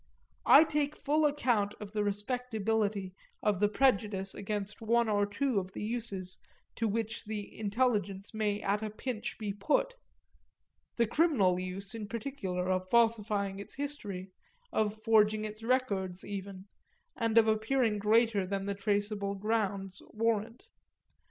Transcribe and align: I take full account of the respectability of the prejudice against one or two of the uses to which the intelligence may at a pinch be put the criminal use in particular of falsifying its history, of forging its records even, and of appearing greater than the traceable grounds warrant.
I 0.47 0.63
take 0.63 0.95
full 0.95 1.27
account 1.27 1.75
of 1.79 1.91
the 1.91 2.03
respectability 2.03 3.13
of 3.43 3.59
the 3.59 3.67
prejudice 3.69 4.33
against 4.33 4.81
one 4.81 5.07
or 5.07 5.27
two 5.27 5.59
of 5.59 5.73
the 5.73 5.83
uses 5.83 6.39
to 6.77 6.87
which 6.87 7.25
the 7.25 7.55
intelligence 7.59 8.33
may 8.33 8.59
at 8.63 8.81
a 8.81 8.89
pinch 8.89 9.37
be 9.37 9.53
put 9.53 9.93
the 10.95 11.05
criminal 11.05 11.59
use 11.59 11.93
in 11.93 12.07
particular 12.07 12.67
of 12.71 12.89
falsifying 12.89 13.59
its 13.59 13.75
history, 13.75 14.31
of 14.73 14.99
forging 15.03 15.45
its 15.45 15.61
records 15.61 16.25
even, 16.25 16.65
and 17.15 17.37
of 17.37 17.47
appearing 17.47 17.99
greater 17.99 18.47
than 18.47 18.65
the 18.65 18.73
traceable 18.73 19.35
grounds 19.35 20.01
warrant. 20.09 20.65